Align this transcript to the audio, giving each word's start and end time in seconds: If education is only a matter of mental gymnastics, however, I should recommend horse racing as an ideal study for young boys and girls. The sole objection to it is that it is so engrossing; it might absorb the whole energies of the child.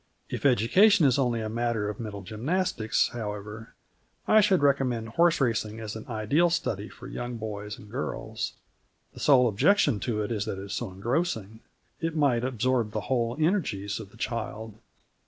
If 0.31 0.47
education 0.47 1.05
is 1.05 1.19
only 1.19 1.41
a 1.41 1.47
matter 1.47 1.87
of 1.87 1.99
mental 1.99 2.23
gymnastics, 2.23 3.09
however, 3.09 3.75
I 4.27 4.41
should 4.41 4.63
recommend 4.63 5.09
horse 5.09 5.39
racing 5.39 5.79
as 5.79 5.95
an 5.95 6.07
ideal 6.07 6.49
study 6.49 6.89
for 6.89 7.05
young 7.05 7.37
boys 7.37 7.77
and 7.77 7.87
girls. 7.87 8.53
The 9.13 9.19
sole 9.19 9.47
objection 9.47 9.99
to 9.99 10.23
it 10.23 10.31
is 10.31 10.45
that 10.45 10.57
it 10.57 10.63
is 10.65 10.73
so 10.73 10.89
engrossing; 10.89 11.59
it 11.99 12.15
might 12.15 12.43
absorb 12.43 12.93
the 12.93 13.01
whole 13.01 13.37
energies 13.39 13.99
of 13.99 14.09
the 14.09 14.17
child. 14.17 14.73